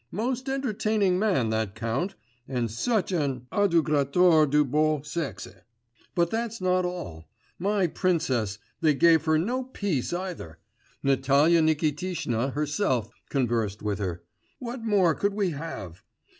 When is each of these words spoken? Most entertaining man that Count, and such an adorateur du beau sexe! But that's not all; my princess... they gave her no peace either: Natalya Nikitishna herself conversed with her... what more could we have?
Most 0.09 0.49
entertaining 0.49 1.19
man 1.19 1.51
that 1.51 1.75
Count, 1.75 2.15
and 2.47 2.71
such 2.71 3.11
an 3.11 3.45
adorateur 3.51 4.47
du 4.49 4.65
beau 4.65 5.01
sexe! 5.03 5.61
But 6.15 6.31
that's 6.31 6.59
not 6.59 6.85
all; 6.85 7.29
my 7.59 7.85
princess... 7.85 8.57
they 8.79 8.95
gave 8.95 9.25
her 9.25 9.37
no 9.37 9.63
peace 9.63 10.11
either: 10.11 10.57
Natalya 11.03 11.61
Nikitishna 11.61 12.53
herself 12.53 13.11
conversed 13.29 13.83
with 13.83 13.99
her... 13.99 14.23
what 14.57 14.81
more 14.81 15.13
could 15.13 15.35
we 15.35 15.51
have? 15.51 16.01